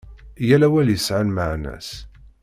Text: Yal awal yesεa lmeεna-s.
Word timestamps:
Yal 0.47 0.61
awal 0.67 0.89
yesεa 0.91 1.21
lmeεna-s. 1.27 1.89